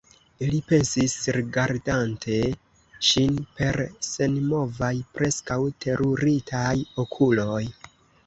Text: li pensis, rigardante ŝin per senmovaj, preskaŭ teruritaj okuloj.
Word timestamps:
li 0.51 0.59
pensis, 0.69 1.15
rigardante 1.35 2.37
ŝin 3.09 3.37
per 3.59 3.77
senmovaj, 4.07 4.91
preskaŭ 5.19 5.59
teruritaj 5.85 6.75
okuloj. 7.05 7.63